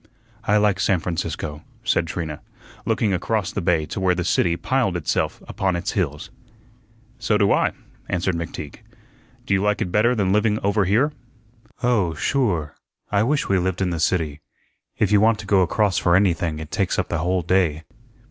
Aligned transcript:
"I 0.45 0.57
like 0.57 0.79
San 0.79 0.99
Francisco," 0.99 1.61
said 1.83 2.07
Trina, 2.07 2.41
looking 2.87 3.13
across 3.13 3.51
the 3.51 3.61
bay 3.61 3.85
to 3.85 3.99
where 3.99 4.15
the 4.15 4.23
city 4.23 4.57
piled 4.57 4.97
itself 4.97 5.43
upon 5.47 5.75
its 5.75 5.91
hills. 5.91 6.31
"So 7.19 7.37
do 7.37 7.51
I," 7.51 7.73
answered 8.09 8.33
McTeague. 8.33 8.77
"Do 9.45 9.53
you 9.53 9.61
like 9.61 9.79
it 9.79 9.91
better 9.91 10.15
than 10.15 10.33
living 10.33 10.57
over 10.63 10.85
here?" 10.85 11.13
"Oh, 11.83 12.15
sure, 12.15 12.73
I 13.11 13.21
wish 13.21 13.47
we 13.47 13.59
lived 13.59 13.79
in 13.79 13.91
the 13.91 13.99
city. 13.99 14.41
If 14.97 15.11
you 15.11 15.21
want 15.21 15.37
to 15.37 15.45
go 15.45 15.61
across 15.61 15.99
for 15.99 16.15
anything 16.15 16.57
it 16.57 16.71
takes 16.71 16.97
up 16.97 17.09
the 17.09 17.19
whole 17.19 17.43
day." 17.43 17.83